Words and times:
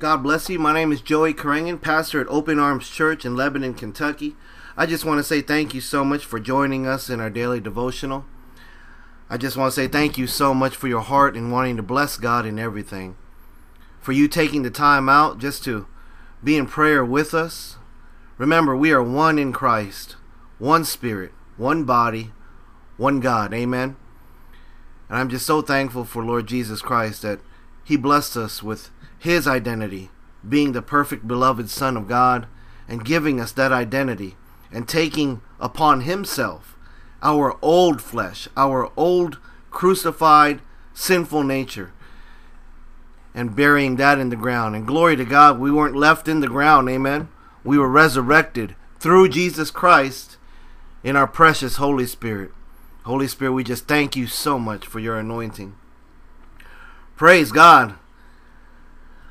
God 0.00 0.22
bless 0.22 0.48
you. 0.48 0.58
My 0.58 0.72
name 0.72 0.92
is 0.92 1.02
Joey 1.02 1.34
Karangan, 1.34 1.78
pastor 1.78 2.22
at 2.22 2.28
Open 2.28 2.58
Arms 2.58 2.88
Church 2.88 3.26
in 3.26 3.36
Lebanon, 3.36 3.74
Kentucky. 3.74 4.34
I 4.74 4.86
just 4.86 5.04
want 5.04 5.18
to 5.18 5.22
say 5.22 5.42
thank 5.42 5.74
you 5.74 5.82
so 5.82 6.06
much 6.06 6.24
for 6.24 6.40
joining 6.40 6.86
us 6.86 7.10
in 7.10 7.20
our 7.20 7.28
daily 7.28 7.60
devotional. 7.60 8.24
I 9.28 9.36
just 9.36 9.58
want 9.58 9.74
to 9.74 9.78
say 9.78 9.88
thank 9.88 10.16
you 10.16 10.26
so 10.26 10.54
much 10.54 10.74
for 10.74 10.88
your 10.88 11.02
heart 11.02 11.36
and 11.36 11.52
wanting 11.52 11.76
to 11.76 11.82
bless 11.82 12.16
God 12.16 12.46
in 12.46 12.58
everything. 12.58 13.14
For 14.00 14.12
you 14.12 14.26
taking 14.26 14.62
the 14.62 14.70
time 14.70 15.10
out 15.10 15.38
just 15.38 15.64
to 15.64 15.86
be 16.42 16.56
in 16.56 16.64
prayer 16.64 17.04
with 17.04 17.34
us. 17.34 17.76
Remember, 18.38 18.74
we 18.74 18.92
are 18.92 19.02
one 19.02 19.38
in 19.38 19.52
Christ, 19.52 20.16
one 20.58 20.86
spirit, 20.86 21.32
one 21.58 21.84
body, 21.84 22.32
one 22.96 23.20
God. 23.20 23.52
Amen. 23.52 23.96
And 25.10 25.18
I'm 25.18 25.28
just 25.28 25.44
so 25.44 25.60
thankful 25.60 26.06
for 26.06 26.24
Lord 26.24 26.46
Jesus 26.46 26.80
Christ 26.80 27.20
that 27.20 27.40
He 27.90 27.96
blessed 27.96 28.36
us 28.36 28.62
with 28.62 28.88
His 29.18 29.48
identity, 29.48 30.10
being 30.48 30.70
the 30.70 30.80
perfect 30.80 31.26
beloved 31.26 31.68
Son 31.68 31.96
of 31.96 32.06
God, 32.06 32.46
and 32.86 33.04
giving 33.04 33.40
us 33.40 33.50
that 33.50 33.72
identity, 33.72 34.36
and 34.70 34.88
taking 34.88 35.40
upon 35.58 36.02
Himself 36.02 36.76
our 37.20 37.58
old 37.60 38.00
flesh, 38.00 38.46
our 38.56 38.92
old 38.96 39.38
crucified 39.72 40.60
sinful 40.94 41.42
nature, 41.42 41.92
and 43.34 43.56
burying 43.56 43.96
that 43.96 44.20
in 44.20 44.28
the 44.28 44.36
ground. 44.36 44.76
And 44.76 44.86
glory 44.86 45.16
to 45.16 45.24
God, 45.24 45.58
we 45.58 45.72
weren't 45.72 45.96
left 45.96 46.28
in 46.28 46.38
the 46.38 46.46
ground. 46.46 46.88
Amen. 46.88 47.28
We 47.64 47.76
were 47.76 47.90
resurrected 47.90 48.76
through 49.00 49.30
Jesus 49.30 49.72
Christ 49.72 50.36
in 51.02 51.16
our 51.16 51.26
precious 51.26 51.74
Holy 51.74 52.06
Spirit. 52.06 52.52
Holy 53.02 53.26
Spirit, 53.26 53.50
we 53.50 53.64
just 53.64 53.88
thank 53.88 54.14
you 54.14 54.28
so 54.28 54.60
much 54.60 54.86
for 54.86 55.00
your 55.00 55.18
anointing. 55.18 55.74
Praise 57.20 57.52
God. 57.52 57.96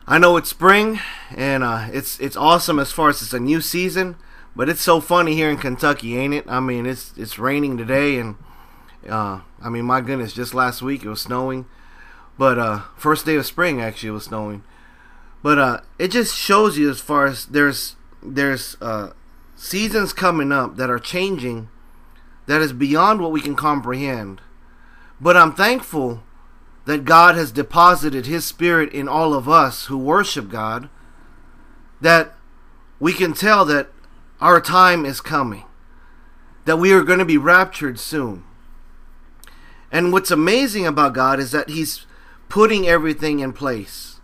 I 0.06 0.20
know 0.20 0.38
it's 0.38 0.52
spring 0.52 1.00
and 1.36 1.64
uh, 1.64 1.88
it's 1.92 2.20
it's 2.20 2.38
awesome 2.38 2.78
as 2.78 2.92
far 2.92 3.10
as 3.10 3.24
it's 3.24 3.34
a 3.34 3.40
new 3.40 3.62
season, 3.62 4.16
but 4.56 4.70
it's 4.70 4.82
so 4.82 5.02
funny 5.02 5.34
here 5.34 5.50
in 5.50 5.58
Kentucky, 5.58 6.16
ain't 6.16 6.36
it? 6.36 6.46
I 6.48 6.60
mean, 6.60 6.86
it's 6.86 7.18
it's 7.18 7.40
raining 7.40 7.78
today, 7.78 8.20
and 8.20 8.36
uh, 9.10 9.42
I 9.60 9.70
mean, 9.70 9.86
my 9.86 10.02
goodness, 10.02 10.34
just 10.34 10.54
last 10.54 10.84
week 10.84 11.04
it 11.04 11.10
was 11.10 11.22
snowing, 11.22 11.66
but 12.38 12.60
uh, 12.60 12.82
first 12.96 13.26
day 13.26 13.38
of 13.38 13.48
spring 13.48 13.82
actually 13.82 14.10
it 14.10 14.12
was 14.12 14.26
snowing, 14.26 14.64
but 15.42 15.58
uh, 15.58 15.82
it 15.98 16.10
just 16.10 16.36
shows 16.36 16.78
you 16.78 16.92
as 16.92 17.00
far 17.00 17.26
as 17.26 17.48
there's 17.48 17.96
there's 18.22 18.78
uh, 18.82 19.14
seasons 19.56 20.14
coming 20.14 20.52
up 20.52 20.76
that 20.76 20.92
are 20.92 21.00
changing 21.00 21.70
that 22.46 22.62
is 22.62 22.72
beyond 22.72 23.20
what 23.20 23.32
we 23.32 23.42
can 23.42 23.56
comprehend. 23.56 24.42
But 25.20 25.36
I'm 25.36 25.56
thankful 25.56 26.22
that 26.90 27.06
God 27.06 27.36
has 27.36 27.52
deposited 27.52 28.26
His 28.26 28.46
Spirit 28.46 28.92
in 28.94 29.08
all 29.08 29.36
of 29.36 29.48
us 29.48 29.86
who 29.86 29.96
worship 29.96 30.50
God, 30.50 30.90
that 32.02 32.34
we 33.00 33.14
can 33.14 33.36
tell 33.36 33.64
that 33.66 33.90
our 34.42 34.60
time 34.60 35.06
is 35.06 35.22
coming, 35.22 35.66
that 36.66 36.78
we 36.78 36.92
are 36.92 37.04
going 37.04 37.20
to 37.20 37.26
be 37.26 37.38
raptured 37.38 38.00
soon. 38.00 38.44
And 39.92 40.12
what's 40.12 40.32
amazing 40.32 40.88
about 40.88 41.14
God 41.14 41.40
is 41.40 41.52
that 41.52 41.70
He's 41.70 42.08
putting 42.48 42.88
everything 42.88 43.38
in 43.38 43.54
place. 43.54 44.20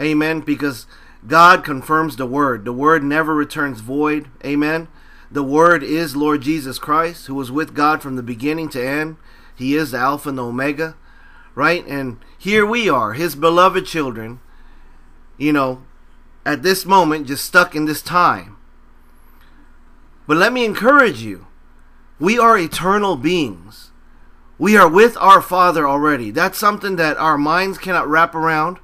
Amen. 0.00 0.40
Because 0.40 0.86
God 1.26 1.62
confirms 1.62 2.16
the 2.16 2.24
Word. 2.24 2.64
The 2.64 2.72
Word 2.72 3.04
never 3.04 3.34
returns 3.34 3.82
void. 3.82 4.28
Amen. 4.42 4.88
The 5.30 5.42
Word 5.42 5.82
is 5.82 6.16
Lord 6.16 6.40
Jesus 6.40 6.78
Christ, 6.78 7.26
who 7.26 7.34
was 7.34 7.52
with 7.52 7.74
God 7.74 8.00
from 8.00 8.16
the 8.16 8.22
beginning 8.22 8.70
to 8.70 8.82
end. 8.82 9.18
He 9.54 9.76
is 9.76 9.90
the 9.90 9.98
Alpha 9.98 10.30
and 10.30 10.38
the 10.38 10.44
Omega, 10.44 10.96
right? 11.58 11.84
And 11.86 12.18
here 12.38 12.64
we 12.64 12.88
are, 12.88 13.14
His 13.14 13.34
beloved 13.34 13.84
children, 13.84 14.38
you 15.36 15.52
know, 15.52 15.82
at 16.46 16.62
this 16.62 16.86
moment, 16.86 17.26
just 17.26 17.44
stuck 17.44 17.74
in 17.74 17.84
this 17.84 18.00
time. 18.00 18.56
But 20.28 20.36
let 20.36 20.52
me 20.52 20.64
encourage 20.64 21.20
you 21.20 21.46
we 22.20 22.38
are 22.38 22.56
eternal 22.56 23.16
beings. 23.16 23.90
We 24.56 24.76
are 24.76 24.88
with 24.88 25.16
our 25.18 25.42
Father 25.42 25.86
already. 25.86 26.30
That's 26.30 26.58
something 26.58 26.94
that 26.96 27.16
our 27.16 27.36
minds 27.36 27.78
cannot 27.78 28.08
wrap 28.08 28.34
around, 28.34 28.78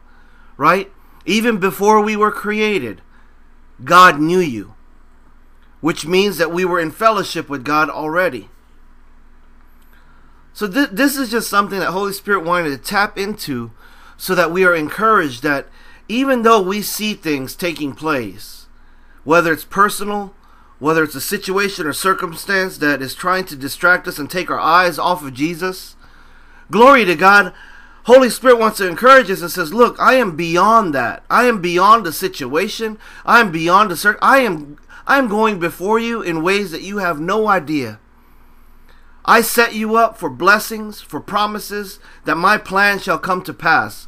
right? 0.57 0.91
Even 1.25 1.59
before 1.59 2.01
we 2.01 2.17
were 2.17 2.31
created, 2.31 3.01
God 3.85 4.21
knew 4.21 4.41
you 4.41 4.75
which 5.85 6.07
means 6.07 6.39
that 6.39 6.51
we 6.51 6.65
were 6.65 6.81
in 6.81 6.91
fellowship 6.91 7.47
with 7.51 7.63
God 7.63 7.91
already. 7.91 8.49
So 10.55 10.69
th- 10.69 10.91
this 10.93 11.17
is 11.17 11.31
just 11.31 11.51
something 11.51 11.81
that 11.81 11.91
Holy 11.91 12.13
Spirit 12.13 12.45
wanted 12.45 12.71
to 12.71 12.79
tap 12.79 13.19
into 13.19 13.73
so 14.17 14.35
that 14.37 14.53
we 14.53 14.65
are 14.65 14.75
encouraged 14.75 15.43
that 15.43 15.67
even 16.09 16.43
though 16.43 16.63
we 16.63 16.81
see 16.81 17.15
things 17.15 17.57
taking 17.57 17.93
place, 17.93 18.67
whether 19.25 19.53
it's 19.53 19.65
personal, 19.65 20.33
whether 20.79 21.03
it's 21.03 21.17
a 21.17 21.21
situation 21.21 21.87
or 21.87 21.93
circumstance 21.93 22.79
that 22.79 23.03
is 23.03 23.15
trying 23.15 23.45
to 23.47 23.57
distract 23.57 24.07
us 24.07 24.19
and 24.19 24.31
take 24.31 24.49
our 24.49 24.61
eyes 24.61 24.97
off 24.99 25.25
of 25.25 25.35
Jesus, 25.35 25.97
glory 26.71 27.05
to 27.05 27.17
God, 27.17 27.53
Holy 28.05 28.31
Spirit 28.31 28.59
wants 28.59 28.79
to 28.79 28.87
encourage 28.89 29.31
us 29.31 29.41
and 29.41 29.51
says, 29.51 29.73
"Look, 29.75 29.97
I 29.99 30.15
am 30.15 30.37
beyond 30.37 30.95
that. 30.95 31.25
I 31.29 31.45
am 31.45 31.61
beyond 31.61 32.05
the 32.05 32.13
situation. 32.13 32.99
I 33.25 33.41
am 33.41 33.51
beyond 33.51 33.91
the 33.91 33.97
cir- 33.97 34.19
I 34.23 34.39
am 34.39 34.77
I 35.07 35.19
am 35.19 35.27
going 35.27 35.59
before 35.59 35.99
you 35.99 36.23
in 36.23 36.43
ways 36.43 36.71
that 36.71 36.83
you 36.83 36.99
have 36.99 37.19
no 37.19 37.49
idea. 37.49 37.99
I 39.25 39.41
set 39.41 39.75
you 39.75 39.97
up 39.97 40.19
for 40.19 40.29
blessings, 40.29 41.01
for 41.01 41.21
promises, 41.21 41.99
that 42.25 42.37
my 42.37 42.59
plan 42.59 42.99
shall 42.99 43.19
come 43.19 43.43
to 43.43 43.55
pass. 43.55 44.07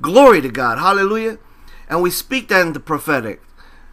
Glory 0.00 0.40
to 0.40 0.50
God. 0.50 0.78
Hallelujah. 0.78 1.38
And 1.88 2.02
we 2.02 2.10
speak 2.10 2.48
that 2.48 2.66
in 2.66 2.72
the 2.72 2.80
prophetic, 2.80 3.40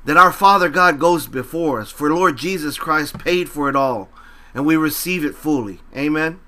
that 0.06 0.18
our 0.18 0.32
Father 0.32 0.70
God 0.70 1.00
goes 1.00 1.28
before 1.28 1.80
us, 1.80 1.92
for 1.92 2.12
Lord 2.12 2.38
Jesus 2.38 2.78
Christ 2.78 3.20
paid 3.20 3.50
for 3.50 3.70
it 3.70 3.76
all, 3.76 4.10
and 4.54 4.66
we 4.66 4.76
receive 4.76 5.24
it 5.24 5.36
fully. 5.36 5.80
Amen. 5.96 6.40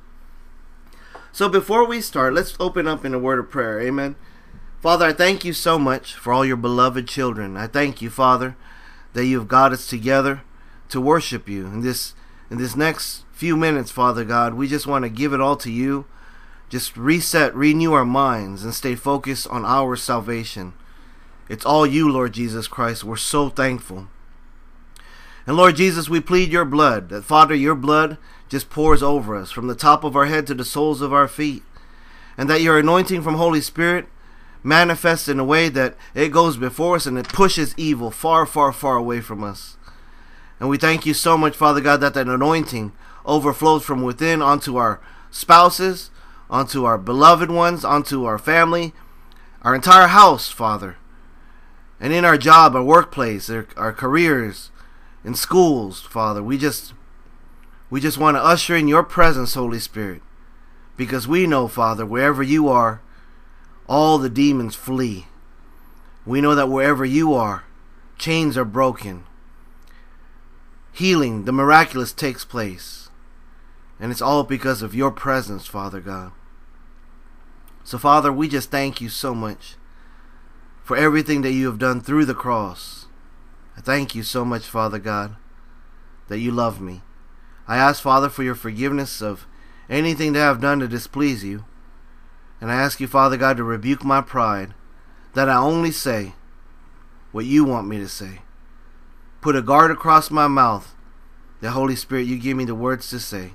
So 1.31 1.47
before 1.47 1.85
we 1.85 2.01
start, 2.01 2.33
let's 2.33 2.55
open 2.59 2.87
up 2.87 3.05
in 3.05 3.13
a 3.13 3.19
word 3.19 3.39
of 3.39 3.51
prayer. 3.51 3.79
Amen. 3.79 4.15
Father, 4.81 5.07
I 5.07 5.13
thank 5.13 5.45
you 5.45 5.53
so 5.53 5.77
much 5.77 6.15
for 6.15 6.31
all 6.31 6.45
your 6.45 6.57
beloved 6.57 7.07
children. 7.07 7.57
I 7.57 7.67
thank 7.67 8.01
you, 8.01 8.09
Father, 8.09 8.55
that 9.13 9.25
you 9.25 9.37
have 9.39 9.47
got 9.47 9.71
us 9.71 9.87
together 9.87 10.41
to 10.89 11.01
worship 11.01 11.49
you. 11.49 11.65
In 11.65 11.81
this 11.81 12.13
in 12.49 12.57
this 12.57 12.75
next 12.75 13.24
few 13.35 13.57
minutes, 13.57 13.91
Father 13.91 14.23
God, 14.23 14.53
we 14.53 14.65
just 14.65 14.87
want 14.87 15.03
to 15.03 15.09
give 15.09 15.33
it 15.33 15.41
all 15.41 15.57
to 15.57 15.69
you. 15.69 16.05
Just 16.69 16.95
reset, 16.95 17.53
renew 17.53 17.91
our 17.91 18.05
minds, 18.05 18.63
and 18.63 18.73
stay 18.73 18.95
focused 18.95 19.45
on 19.49 19.65
our 19.65 19.97
salvation. 19.97 20.73
It's 21.49 21.65
all 21.65 21.85
you, 21.85 22.09
Lord 22.09 22.31
Jesus 22.31 22.69
Christ. 22.69 23.03
We're 23.03 23.17
so 23.17 23.49
thankful. 23.49 24.07
And 25.45 25.57
Lord 25.57 25.75
Jesus, 25.75 26.09
we 26.09 26.21
plead 26.21 26.49
your 26.49 26.63
blood, 26.63 27.09
that 27.09 27.25
Father, 27.25 27.53
your 27.53 27.75
blood 27.75 28.17
just 28.47 28.69
pours 28.69 29.03
over 29.03 29.35
us 29.35 29.51
from 29.51 29.67
the 29.67 29.75
top 29.75 30.05
of 30.05 30.15
our 30.15 30.27
head 30.27 30.47
to 30.47 30.53
the 30.53 30.65
soles 30.65 31.01
of 31.01 31.13
our 31.13 31.27
feet. 31.27 31.61
And 32.37 32.49
that 32.49 32.61
your 32.61 32.79
anointing 32.79 33.21
from 33.21 33.35
Holy 33.35 33.61
Spirit 33.61 34.07
manifests 34.63 35.27
in 35.27 35.39
a 35.39 35.45
way 35.45 35.67
that 35.69 35.95
it 36.13 36.29
goes 36.29 36.55
before 36.55 36.95
us 36.95 37.05
and 37.05 37.17
it 37.17 37.27
pushes 37.27 37.75
evil 37.77 38.11
far, 38.11 38.45
far, 38.45 38.71
far 38.71 38.95
away 38.95 39.19
from 39.19 39.43
us. 39.43 39.75
And 40.57 40.69
we 40.69 40.77
thank 40.77 41.05
you 41.05 41.13
so 41.13 41.37
much, 41.37 41.55
Father 41.55 41.81
God, 41.81 41.97
that 41.97 42.13
that 42.13 42.27
anointing 42.27 42.93
overflows 43.25 43.83
from 43.83 44.01
within 44.01 44.41
onto 44.41 44.77
our 44.77 45.01
spouses, 45.31 46.11
onto 46.49 46.85
our 46.85 46.97
beloved 46.97 47.51
ones, 47.51 47.83
onto 47.83 48.25
our 48.25 48.37
family, 48.37 48.93
our 49.61 49.75
entire 49.75 50.07
house, 50.07 50.49
Father. 50.49 50.97
And 51.99 52.13
in 52.13 52.25
our 52.25 52.37
job, 52.37 52.75
our 52.75 52.83
workplace, 52.83 53.49
our, 53.49 53.67
our 53.75 53.93
careers, 53.93 54.69
in 55.23 55.33
schools, 55.33 56.01
Father, 56.01 56.43
we 56.43 56.57
just 56.57 56.93
we 57.89 57.99
just 57.99 58.17
want 58.17 58.37
to 58.37 58.43
usher 58.43 58.75
in 58.75 58.87
your 58.87 59.03
presence, 59.03 59.53
Holy 59.53 59.79
Spirit. 59.79 60.21
Because 60.97 61.27
we 61.27 61.47
know, 61.47 61.67
Father, 61.67 62.05
wherever 62.05 62.43
you 62.43 62.67
are, 62.67 63.01
all 63.87 64.17
the 64.17 64.29
demons 64.29 64.75
flee. 64.75 65.27
We 66.25 66.41
know 66.41 66.55
that 66.55 66.69
wherever 66.69 67.05
you 67.05 67.33
are, 67.33 67.63
chains 68.17 68.57
are 68.57 68.65
broken. 68.65 69.25
Healing, 70.91 71.45
the 71.45 71.51
miraculous 71.51 72.13
takes 72.13 72.45
place. 72.45 73.04
And 73.99 74.11
it's 74.11 74.21
all 74.21 74.43
because 74.43 74.81
of 74.81 74.95
your 74.95 75.11
presence, 75.11 75.65
Father 75.65 76.01
God. 76.01 76.31
So, 77.83 77.97
Father, 77.97 78.31
we 78.33 78.47
just 78.47 78.71
thank 78.71 78.99
you 78.99 79.09
so 79.09 79.35
much 79.35 79.75
for 80.83 80.97
everything 80.97 81.41
that 81.41 81.51
you 81.51 81.67
have 81.67 81.79
done 81.79 82.01
through 82.01 82.25
the 82.25 82.33
cross. 82.33 83.05
I 83.77 83.81
thank 83.81 84.15
you 84.15 84.23
so 84.23 84.43
much, 84.43 84.65
Father 84.65 84.99
God, 84.99 85.35
that 86.27 86.39
you 86.39 86.51
love 86.51 86.81
me. 86.81 87.01
I 87.67 87.77
ask, 87.77 88.01
Father, 88.01 88.29
for 88.29 88.43
your 88.43 88.55
forgiveness 88.55 89.21
of 89.21 89.47
anything 89.89 90.33
that 90.33 90.41
I 90.41 90.45
have 90.45 90.61
done 90.61 90.79
to 90.79 90.87
displease 90.87 91.43
you. 91.43 91.65
And 92.61 92.71
I 92.71 92.75
ask 92.75 92.99
you, 92.99 93.07
Father 93.07 93.37
God, 93.37 93.57
to 93.57 93.63
rebuke 93.63 94.03
my 94.03 94.21
pride, 94.21 94.73
that 95.33 95.49
I 95.49 95.57
only 95.57 95.91
say 95.91 96.33
what 97.31 97.45
you 97.45 97.65
want 97.65 97.87
me 97.87 97.97
to 97.99 98.07
say. 98.07 98.41
Put 99.41 99.55
a 99.55 99.61
guard 99.61 99.91
across 99.91 100.31
my 100.31 100.47
mouth. 100.47 100.95
The 101.61 101.71
Holy 101.71 101.95
Spirit, 101.95 102.27
you 102.27 102.37
give 102.37 102.57
me 102.57 102.65
the 102.65 102.75
words 102.75 103.09
to 103.09 103.19
say. 103.19 103.51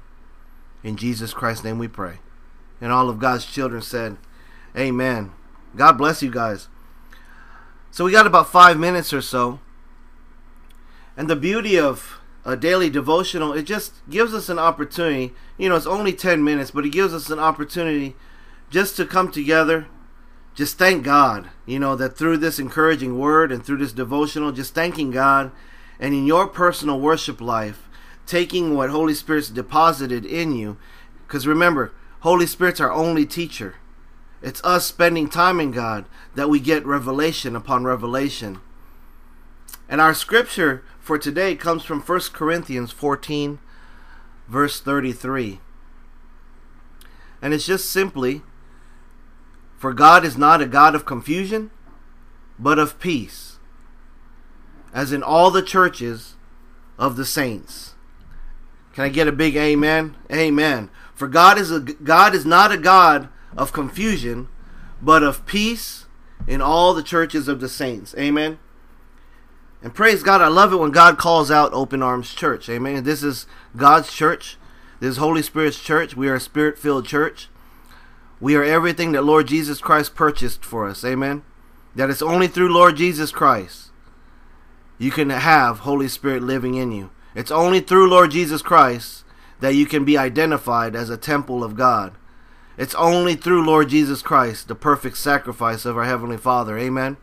In 0.83 0.97
Jesus 0.97 1.35
Christ's 1.35 1.65
name 1.65 1.79
we 1.79 1.89
pray. 1.89 2.19
And 2.81 2.93
all 2.93 3.09
of 3.09 3.19
God's 3.19 3.45
children 3.45 3.83
said, 3.83 4.17
Amen. 4.77 5.33
God 5.77 5.93
bless 5.99 6.23
you 6.23 6.31
guys. 6.31 6.69
So 7.91 8.05
we 8.05 8.13
got 8.13 8.27
about 8.27 8.51
five 8.51 8.79
minutes 8.79 9.13
or 9.13 9.21
so. 9.21 9.61
And 11.17 11.29
the 11.29 11.37
beauty 11.37 11.79
of 11.79 12.21
a 12.45 12.57
daily 12.57 12.89
devotional, 12.89 13.53
it 13.53 13.63
just 13.65 13.95
gives 14.09 14.33
us 14.33 14.49
an 14.49 14.59
opportunity. 14.59 15.35
You 15.59 15.69
know, 15.69 15.77
it's 15.77 15.87
only 15.87 16.13
10 16.13 16.43
minutes, 16.43 16.71
but 16.71 16.87
it 16.87 16.91
gives 16.91 17.13
us 17.13 17.31
an 17.31 17.39
opportunity 17.39 18.17
just 18.71 18.97
to 18.97 19.05
come 19.05 19.31
together. 19.31 19.87
Just 20.55 20.79
thank 20.79 21.05
God, 21.05 21.51
you 21.67 21.79
know, 21.79 21.95
that 21.97 22.17
through 22.17 22.39
this 22.39 22.59
encouraging 22.59 23.19
word 23.19 23.53
and 23.53 23.65
through 23.65 23.79
this 23.79 23.93
devotional, 23.93 24.53
just 24.53 24.75
thanking 24.75 25.11
God 25.11 25.53
and 25.99 26.15
in 26.15 26.27
your 26.27 26.47
personal 26.47 26.99
worship 26.99 27.41
life, 27.41 27.89
taking 28.31 28.77
what 28.77 28.91
Holy 28.91 29.13
Spirit's 29.13 29.49
deposited 29.49 30.25
in 30.25 30.55
you. 30.55 30.77
Because 31.27 31.49
remember, 31.49 31.93
Holy 32.21 32.47
Spirit's 32.47 32.81
our 32.81 32.93
only 32.93 33.27
teacher. 33.27 33.75
It's 34.41 34.63
us 34.63 34.87
spending 34.87 35.29
time 35.29 35.59
in 35.59 35.73
God 35.73 36.05
that 36.37 36.49
we 36.49 36.61
get 36.61 36.87
revelation 36.87 37.57
upon 37.57 37.83
revelation. 37.83 38.61
And 39.89 40.01
our 40.01 40.15
scripture 40.15 40.85
for 41.01 41.19
today 41.19 41.57
comes 41.57 41.83
from 41.83 42.01
1 42.01 42.21
Corinthians 42.33 42.93
14, 42.93 43.59
verse 44.47 44.81
33. 44.81 45.59
And 47.43 47.53
it's 47.53 47.67
just 47.67 47.91
simply 47.91 48.43
For 49.77 49.93
God 49.93 50.25
is 50.25 50.39
not 50.39 50.63
a 50.63 50.67
God 50.67 50.95
of 50.95 51.05
confusion, 51.05 51.73
but 52.61 52.79
of 52.79 53.01
peace, 53.01 53.59
as 54.95 55.11
in 55.11 55.25
all 55.25 55.51
the 55.51 55.63
churches 55.63 56.37
of 56.97 57.17
the 57.17 57.25
saints. 57.25 57.95
Can 58.93 59.05
I 59.05 59.09
get 59.09 59.29
a 59.29 59.33
big 59.33 59.57
amen? 59.57 60.17
Amen. 60.33 60.91
For 61.15 61.29
God 61.29 61.59
is 61.59 61.71
a 61.71 61.81
God 61.81 62.35
is 62.35 62.45
not 62.45 62.73
a 62.73 62.77
God 62.77 63.29
of 63.57 63.73
confusion, 63.73 64.49
but 65.01 65.23
of 65.23 65.47
peace 65.47 66.07
in 66.47 66.61
all 66.61 66.95
the 66.95 67.03
churches 67.03 67.49
of 67.49 67.61
the 67.61 67.69
saints. 67.69 68.15
Amen. 68.19 68.59
And 69.83 69.95
praise 69.95 70.23
God, 70.23 70.43
I 70.43 70.49
love 70.49 70.73
it 70.73 70.77
when 70.77 70.91
God 70.91 71.17
calls 71.19 71.51
out 71.51 71.73
Open 71.73 72.03
Arms 72.03 72.35
Church. 72.35 72.69
Amen. 72.69 73.05
This 73.05 73.23
is 73.23 73.47
God's 73.77 74.13
church. 74.13 74.59
This 74.99 75.13
is 75.13 75.17
Holy 75.17 75.43
Spirit's 75.43 75.81
church. 75.81 76.15
We 76.15 76.29
are 76.29 76.35
a 76.35 76.41
spirit 76.41 76.79
filled 76.79 77.07
church. 77.07 77.49
We 78.41 78.57
are 78.57 78.65
everything 78.65 79.13
that 79.13 79.23
Lord 79.25 79.47
Jesus 79.47 79.81
Christ 79.81 80.15
purchased 80.15 80.65
for 80.65 80.87
us. 80.87 81.05
Amen. 81.05 81.43
That 81.95 82.11
it's 82.11 82.23
only 82.23 82.47
through 82.47 82.73
Lord 82.73 82.97
Jesus 82.97 83.31
Christ 83.31 83.91
you 85.01 85.11
can 85.11 85.31
have 85.31 85.81
Holy 85.81 86.09
Spirit 86.09 86.43
living 86.43 86.75
in 86.75 86.93
you. 86.93 87.11
It's 87.35 87.51
only 87.51 87.81
through 87.81 88.11
Lord 88.11 88.31
Jesus 88.31 88.63
Christ 88.63 89.25
that 89.61 89.75
you 89.75 89.87
can 89.87 90.05
be 90.05 90.19
identified 90.19 90.97
as 90.97 91.11
a 91.11 91.17
temple 91.17 91.63
of 91.63 91.77
God. 91.77 92.15
It's 92.77 92.95
only 92.95 93.35
through 93.35 93.65
Lord 93.65 93.91
Jesus 93.91 94.23
Christ, 94.23 94.69
the 94.69 94.75
perfect 94.75 95.19
sacrifice 95.19 95.85
of 95.85 95.97
our 95.97 96.05
Heavenly 96.05 96.39
Father. 96.39 96.79
Amen. 96.79 97.19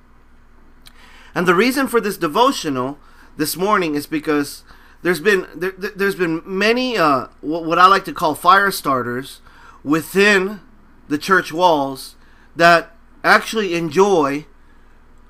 And 1.34 1.48
the 1.48 1.56
reason 1.56 1.88
for 1.88 2.00
this 2.00 2.18
devotional 2.18 3.00
this 3.38 3.56
morning 3.56 3.96
is 3.96 4.08
because 4.08 4.64
there's 5.02 5.20
been 5.20 5.48
there, 5.56 5.74
has 5.98 6.16
been 6.16 6.42
many 6.46 6.98
uh, 6.98 7.28
what 7.42 7.80
I 7.80 7.88
like 7.88 8.06
to 8.06 8.14
call 8.14 8.36
fire 8.36 8.72
starters 8.72 9.42
within 9.84 10.60
the 11.08 11.18
church 11.18 11.52
walls 11.52 12.16
that 12.56 12.96
actually 13.24 13.76
enjoy 13.76 14.46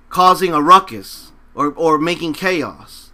causing 0.10 0.54
a 0.54 0.62
ruckus 0.62 1.32
or, 1.54 1.74
or 1.74 1.98
making 1.98 2.34
chaos. 2.34 3.12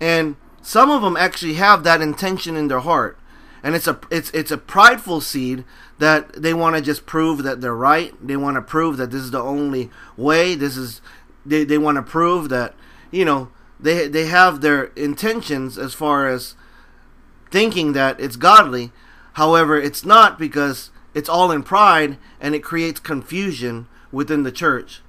And 0.00 0.36
some 0.62 0.90
of 0.90 1.02
them 1.02 1.16
actually 1.16 1.54
have 1.54 1.84
that 1.84 2.00
intention 2.00 2.56
in 2.56 2.68
their 2.68 2.80
heart. 2.80 3.18
And 3.62 3.74
it's 3.74 3.86
a 3.86 3.98
it's 4.10 4.30
it's 4.30 4.50
a 4.50 4.56
prideful 4.56 5.20
seed 5.20 5.64
that 5.98 6.32
they 6.32 6.54
want 6.54 6.76
to 6.76 6.82
just 6.82 7.04
prove 7.04 7.42
that 7.42 7.60
they're 7.60 7.74
right. 7.74 8.14
They 8.26 8.36
want 8.36 8.56
to 8.56 8.62
prove 8.62 8.96
that 8.96 9.10
this 9.10 9.22
is 9.22 9.32
the 9.32 9.42
only 9.42 9.90
way. 10.16 10.54
This 10.54 10.76
is 10.76 11.02
they, 11.44 11.64
they 11.64 11.76
want 11.76 11.96
to 11.96 12.02
prove 12.02 12.48
that 12.48 12.74
you 13.10 13.24
know 13.24 13.50
they 13.78 14.08
they 14.08 14.26
have 14.26 14.60
their 14.60 14.84
intentions 14.96 15.76
as 15.76 15.92
far 15.92 16.26
as 16.26 16.54
thinking 17.50 17.92
that 17.92 18.18
it's 18.18 18.36
godly. 18.36 18.92
However, 19.34 19.78
it's 19.78 20.04
not 20.04 20.38
because 20.38 20.90
it's 21.14 21.28
all 21.28 21.50
in 21.50 21.62
pride 21.62 22.16
and 22.40 22.54
it 22.54 22.62
creates 22.62 23.00
confusion 23.00 23.88
within 24.10 24.42
the 24.42 24.52
church. 24.52 25.02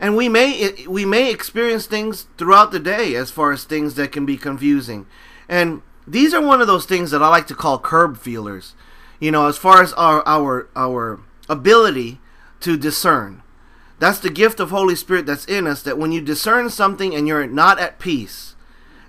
And 0.00 0.16
we 0.16 0.28
may 0.28 0.84
we 0.86 1.04
may 1.04 1.30
experience 1.30 1.86
things 1.86 2.26
throughout 2.36 2.72
the 2.72 2.80
day 2.80 3.14
as 3.14 3.30
far 3.30 3.52
as 3.52 3.64
things 3.64 3.94
that 3.94 4.12
can 4.12 4.26
be 4.26 4.36
confusing. 4.36 5.06
And 5.48 5.82
these 6.06 6.34
are 6.34 6.44
one 6.44 6.60
of 6.60 6.66
those 6.66 6.86
things 6.86 7.10
that 7.10 7.22
I 7.22 7.28
like 7.28 7.46
to 7.46 7.54
call 7.54 7.78
curb 7.78 8.18
feelers 8.18 8.74
you 9.24 9.30
know, 9.30 9.46
as 9.46 9.56
far 9.56 9.82
as 9.82 9.92
our 9.94 10.22
our 10.26 10.68
our 10.76 11.20
ability 11.48 12.20
to 12.60 12.76
discern. 12.76 13.42
That's 13.98 14.18
the 14.18 14.28
gift 14.28 14.60
of 14.60 14.70
Holy 14.70 14.96
Spirit 14.96 15.24
that's 15.24 15.46
in 15.46 15.66
us 15.66 15.82
that 15.82 15.98
when 15.98 16.12
you 16.12 16.20
discern 16.20 16.68
something 16.68 17.14
and 17.14 17.26
you're 17.26 17.46
not 17.46 17.78
at 17.78 17.98
peace 17.98 18.54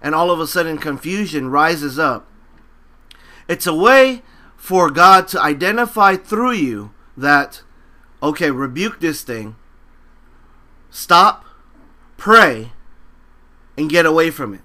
and 0.01 0.13
all 0.13 0.31
of 0.31 0.39
a 0.39 0.47
sudden 0.47 0.77
confusion 0.77 1.49
rises 1.49 1.97
up, 1.97 2.29
it's 3.49 3.67
a 3.67 3.73
way 3.73 4.21
for 4.55 4.89
God 4.89 5.27
to 5.29 5.41
identify 5.41 6.15
through 6.15 6.53
you 6.53 6.93
that 7.17 7.61
okay, 8.23 8.51
rebuke 8.51 8.99
this 9.01 9.21
thing. 9.21 9.55
Stop, 10.95 11.43
pray, 12.15 12.71
and 13.77 13.89
get 13.89 14.05
away 14.05 14.31
from 14.31 14.53
it. 14.53 14.61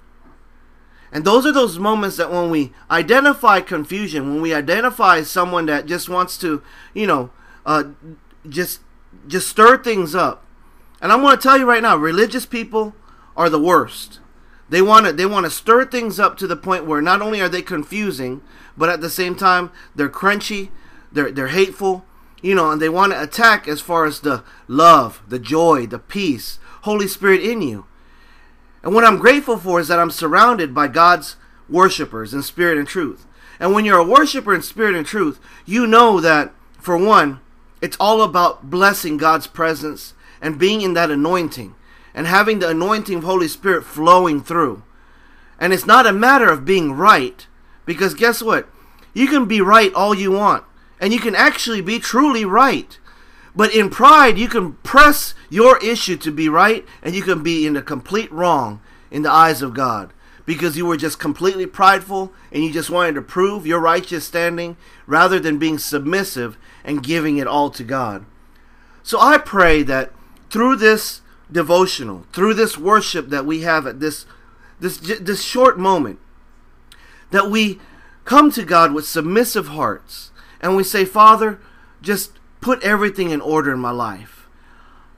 And 1.10 1.24
those 1.24 1.44
are 1.44 1.50
those 1.50 1.76
moments 1.76 2.18
that 2.18 2.30
when 2.30 2.50
we 2.50 2.72
identify 2.88 3.60
confusion, 3.60 4.32
when 4.32 4.40
we 4.40 4.54
identify 4.54 5.22
someone 5.22 5.66
that 5.66 5.86
just 5.86 6.08
wants 6.08 6.38
to, 6.38 6.62
you 6.94 7.08
know, 7.08 7.30
uh, 7.66 7.82
just 8.48 8.78
just 9.26 9.48
stir 9.48 9.78
things 9.78 10.14
up. 10.14 10.44
And 11.02 11.10
I'm 11.10 11.20
going 11.20 11.36
to 11.36 11.42
tell 11.42 11.58
you 11.58 11.68
right 11.68 11.82
now, 11.82 11.96
religious 11.96 12.46
people 12.46 12.94
are 13.36 13.50
the 13.50 13.58
worst. 13.58 14.20
They 14.68 14.80
want 14.80 15.06
to 15.06 15.12
they 15.12 15.26
want 15.26 15.46
to 15.46 15.50
stir 15.50 15.84
things 15.84 16.20
up 16.20 16.36
to 16.36 16.46
the 16.46 16.54
point 16.54 16.86
where 16.86 17.02
not 17.02 17.20
only 17.20 17.40
are 17.40 17.48
they 17.48 17.60
confusing, 17.60 18.40
but 18.76 18.88
at 18.88 19.00
the 19.00 19.10
same 19.10 19.34
time 19.34 19.72
they're 19.96 20.08
crunchy, 20.08 20.70
they're 21.10 21.32
they're 21.32 21.48
hateful, 21.48 22.04
you 22.42 22.54
know, 22.54 22.70
and 22.70 22.80
they 22.80 22.88
want 22.88 23.12
to 23.12 23.22
attack 23.22 23.68
as 23.68 23.80
far 23.80 24.04
as 24.06 24.20
the 24.20 24.42
love, 24.68 25.22
the 25.28 25.38
joy, 25.38 25.86
the 25.86 25.98
peace, 25.98 26.58
Holy 26.82 27.06
Spirit 27.06 27.42
in 27.42 27.62
you. 27.62 27.86
And 28.82 28.94
what 28.94 29.04
I'm 29.04 29.18
grateful 29.18 29.58
for 29.58 29.80
is 29.80 29.88
that 29.88 29.98
I'm 29.98 30.10
surrounded 30.10 30.74
by 30.74 30.88
God's 30.88 31.36
worshipers 31.68 32.32
in 32.32 32.42
spirit 32.42 32.78
and 32.78 32.88
truth. 32.88 33.26
And 33.58 33.74
when 33.74 33.84
you're 33.84 33.98
a 33.98 34.04
worshiper 34.04 34.54
in 34.54 34.62
spirit 34.62 34.94
and 34.94 35.06
truth, 35.06 35.38
you 35.66 35.86
know 35.86 36.20
that, 36.20 36.54
for 36.78 36.96
one, 36.96 37.40
it's 37.82 37.96
all 38.00 38.22
about 38.22 38.70
blessing 38.70 39.18
God's 39.18 39.46
presence 39.46 40.14
and 40.40 40.58
being 40.58 40.80
in 40.80 40.94
that 40.94 41.10
anointing 41.10 41.74
and 42.14 42.26
having 42.26 42.58
the 42.58 42.70
anointing 42.70 43.18
of 43.18 43.24
Holy 43.24 43.48
Spirit 43.48 43.84
flowing 43.84 44.42
through. 44.42 44.82
And 45.58 45.74
it's 45.74 45.86
not 45.86 46.06
a 46.06 46.12
matter 46.12 46.48
of 46.48 46.64
being 46.64 46.92
right, 46.92 47.46
because 47.84 48.14
guess 48.14 48.42
what? 48.42 48.66
You 49.12 49.28
can 49.28 49.44
be 49.44 49.60
right 49.60 49.92
all 49.92 50.14
you 50.14 50.32
want, 50.32 50.64
and 51.00 51.12
you 51.12 51.18
can 51.18 51.34
actually 51.34 51.80
be 51.80 51.98
truly 51.98 52.44
right. 52.44 52.98
But 53.56 53.74
in 53.74 53.90
pride, 53.90 54.38
you 54.38 54.46
can 54.46 54.74
press 54.74 55.34
your 55.48 55.78
issue 55.78 56.16
to 56.18 56.30
be 56.30 56.48
right, 56.48 56.86
and 57.02 57.14
you 57.14 57.22
can 57.22 57.42
be 57.42 57.66
in 57.66 57.72
the 57.72 57.82
complete 57.82 58.30
wrong 58.30 58.80
in 59.10 59.22
the 59.22 59.30
eyes 59.30 59.62
of 59.62 59.74
God 59.74 60.12
because 60.46 60.76
you 60.76 60.86
were 60.86 60.96
just 60.96 61.18
completely 61.18 61.66
prideful 61.66 62.32
and 62.50 62.64
you 62.64 62.72
just 62.72 62.90
wanted 62.90 63.14
to 63.14 63.22
prove 63.22 63.66
your 63.66 63.80
righteous 63.80 64.24
standing 64.24 64.76
rather 65.06 65.38
than 65.38 65.58
being 65.58 65.78
submissive 65.78 66.56
and 66.84 67.02
giving 67.02 67.38
it 67.38 67.46
all 67.46 67.70
to 67.70 67.84
God. 67.84 68.24
So 69.02 69.20
I 69.20 69.38
pray 69.38 69.82
that 69.84 70.12
through 70.50 70.76
this 70.76 71.20
devotional, 71.50 72.26
through 72.32 72.54
this 72.54 72.76
worship 72.76 73.28
that 73.28 73.46
we 73.46 73.60
have 73.60 73.86
at 73.86 74.00
this 74.00 74.26
this 74.78 74.98
this 74.98 75.42
short 75.42 75.78
moment, 75.78 76.18
that 77.30 77.50
we 77.50 77.78
come 78.24 78.50
to 78.52 78.64
God 78.64 78.92
with 78.92 79.06
submissive 79.06 79.68
hearts 79.68 80.29
and 80.60 80.76
we 80.76 80.84
say, 80.84 81.04
Father, 81.04 81.60
just 82.02 82.32
put 82.60 82.82
everything 82.82 83.30
in 83.30 83.40
order 83.40 83.72
in 83.72 83.80
my 83.80 83.90
life. 83.90 84.48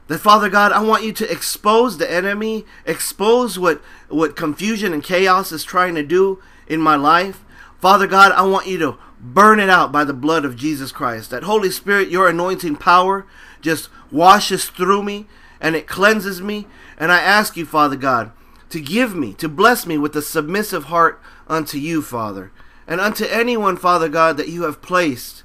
That 0.08 0.18
Father 0.18 0.48
God, 0.48 0.72
I 0.72 0.82
want 0.82 1.04
you 1.04 1.12
to 1.12 1.30
expose 1.30 1.98
the 1.98 2.10
enemy, 2.10 2.64
expose 2.84 3.58
what 3.58 3.80
what 4.08 4.36
confusion 4.36 4.92
and 4.92 5.02
chaos 5.02 5.52
is 5.52 5.64
trying 5.64 5.94
to 5.94 6.02
do 6.02 6.42
in 6.66 6.80
my 6.80 6.96
life. 6.96 7.44
Father 7.80 8.06
God, 8.06 8.32
I 8.32 8.42
want 8.42 8.66
you 8.66 8.78
to 8.78 8.98
burn 9.18 9.60
it 9.60 9.70
out 9.70 9.92
by 9.92 10.04
the 10.04 10.12
blood 10.12 10.44
of 10.44 10.56
Jesus 10.56 10.92
Christ. 10.92 11.30
That 11.30 11.44
Holy 11.44 11.70
Spirit, 11.70 12.10
your 12.10 12.28
anointing 12.28 12.76
power 12.76 13.26
just 13.60 13.88
washes 14.10 14.66
through 14.66 15.02
me 15.02 15.26
and 15.60 15.76
it 15.76 15.86
cleanses 15.86 16.42
me. 16.42 16.66
And 16.98 17.10
I 17.10 17.20
ask 17.20 17.56
you, 17.56 17.64
Father 17.64 17.96
God, 17.96 18.32
to 18.70 18.80
give 18.80 19.14
me, 19.14 19.32
to 19.34 19.48
bless 19.48 19.86
me 19.86 19.96
with 19.96 20.14
a 20.16 20.22
submissive 20.22 20.84
heart 20.84 21.20
unto 21.46 21.78
you, 21.78 22.02
Father. 22.02 22.52
And 22.86 23.00
unto 23.00 23.24
anyone, 23.24 23.76
Father 23.76 24.08
God, 24.08 24.36
that 24.36 24.48
you 24.48 24.62
have 24.62 24.82
placed 24.82 25.42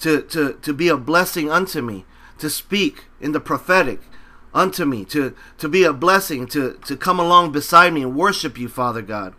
to, 0.00 0.22
to, 0.22 0.54
to 0.54 0.72
be 0.72 0.88
a 0.88 0.96
blessing 0.96 1.50
unto 1.50 1.82
me, 1.82 2.04
to 2.38 2.50
speak 2.50 3.04
in 3.20 3.32
the 3.32 3.40
prophetic 3.40 4.00
unto 4.52 4.84
me, 4.84 5.04
to, 5.06 5.34
to 5.58 5.68
be 5.68 5.84
a 5.84 5.92
blessing, 5.92 6.46
to, 6.48 6.78
to 6.86 6.96
come 6.96 7.20
along 7.20 7.52
beside 7.52 7.92
me 7.92 8.02
and 8.02 8.16
worship 8.16 8.58
you, 8.58 8.68
Father 8.68 9.02
God. 9.02 9.34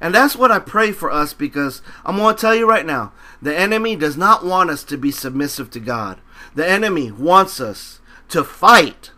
And 0.00 0.14
that's 0.14 0.36
what 0.36 0.50
I 0.50 0.58
pray 0.58 0.92
for 0.92 1.10
us 1.10 1.32
because 1.32 1.80
I'm 2.04 2.16
going 2.16 2.34
to 2.34 2.40
tell 2.40 2.54
you 2.54 2.68
right 2.68 2.84
now 2.84 3.12
the 3.40 3.56
enemy 3.56 3.94
does 3.94 4.16
not 4.16 4.44
want 4.44 4.68
us 4.68 4.82
to 4.84 4.98
be 4.98 5.12
submissive 5.12 5.70
to 5.70 5.80
God. 5.80 6.20
The 6.54 6.68
enemy 6.68 7.12
wants 7.12 7.60
us 7.60 8.00
to 8.28 8.42
fight 8.42 9.12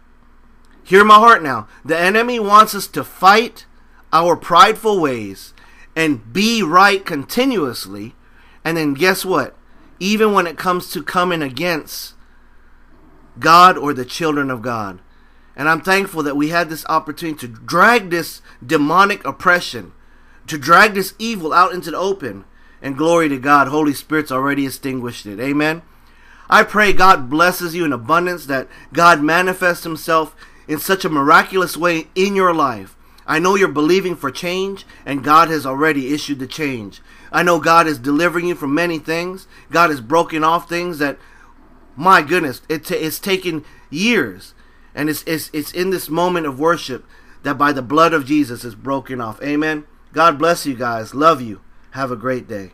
Hear 0.84 1.02
my 1.02 1.14
heart 1.14 1.42
now. 1.42 1.66
The 1.82 1.98
enemy 1.98 2.38
wants 2.38 2.74
us 2.74 2.86
to 2.88 3.02
fight 3.02 3.64
our 4.12 4.36
prideful 4.36 5.00
ways 5.00 5.53
and 5.96 6.32
be 6.32 6.62
right 6.62 7.04
continuously. 7.04 8.14
And 8.64 8.76
then 8.76 8.94
guess 8.94 9.24
what? 9.24 9.56
Even 10.00 10.32
when 10.32 10.46
it 10.46 10.58
comes 10.58 10.90
to 10.90 11.02
coming 11.02 11.42
against 11.42 12.14
God 13.38 13.76
or 13.76 13.92
the 13.92 14.04
children 14.04 14.50
of 14.50 14.62
God. 14.62 15.00
And 15.56 15.68
I'm 15.68 15.80
thankful 15.80 16.22
that 16.24 16.36
we 16.36 16.48
had 16.48 16.68
this 16.68 16.84
opportunity 16.86 17.38
to 17.46 17.48
drag 17.48 18.10
this 18.10 18.42
demonic 18.64 19.24
oppression, 19.24 19.92
to 20.46 20.58
drag 20.58 20.94
this 20.94 21.14
evil 21.18 21.52
out 21.52 21.72
into 21.72 21.90
the 21.90 21.96
open. 21.96 22.44
And 22.82 22.98
glory 22.98 23.28
to 23.28 23.38
God, 23.38 23.68
Holy 23.68 23.94
Spirit's 23.94 24.32
already 24.32 24.66
extinguished 24.66 25.26
it. 25.26 25.40
Amen. 25.40 25.82
I 26.50 26.64
pray 26.64 26.92
God 26.92 27.30
blesses 27.30 27.74
you 27.74 27.84
in 27.84 27.92
abundance, 27.92 28.46
that 28.46 28.68
God 28.92 29.22
manifests 29.22 29.84
Himself 29.84 30.36
in 30.68 30.78
such 30.78 31.04
a 31.04 31.08
miraculous 31.08 31.76
way 31.76 32.08
in 32.14 32.36
your 32.36 32.52
life. 32.52 32.96
I 33.26 33.38
know 33.38 33.54
you're 33.54 33.68
believing 33.68 34.16
for 34.16 34.30
change, 34.30 34.84
and 35.06 35.24
God 35.24 35.48
has 35.48 35.64
already 35.64 36.12
issued 36.12 36.38
the 36.38 36.46
change. 36.46 37.00
I 37.32 37.42
know 37.42 37.58
God 37.58 37.86
is 37.86 37.98
delivering 37.98 38.46
you 38.46 38.54
from 38.54 38.74
many 38.74 38.98
things. 38.98 39.46
God 39.70 39.90
has 39.90 40.00
broken 40.00 40.44
off 40.44 40.68
things 40.68 40.98
that, 40.98 41.18
my 41.96 42.22
goodness, 42.22 42.60
it 42.68 42.84
t- 42.84 42.94
it's 42.94 43.18
taken 43.18 43.64
years. 43.90 44.54
And 44.94 45.10
it's, 45.10 45.24
it's, 45.26 45.50
it's 45.52 45.72
in 45.72 45.90
this 45.90 46.08
moment 46.08 46.46
of 46.46 46.60
worship 46.60 47.04
that 47.42 47.58
by 47.58 47.72
the 47.72 47.82
blood 47.82 48.12
of 48.12 48.26
Jesus 48.26 48.64
is 48.64 48.74
broken 48.74 49.20
off. 49.20 49.42
Amen. 49.42 49.84
God 50.12 50.38
bless 50.38 50.66
you 50.66 50.74
guys. 50.74 51.14
Love 51.14 51.40
you. 51.40 51.60
Have 51.92 52.10
a 52.10 52.16
great 52.16 52.46
day. 52.46 52.72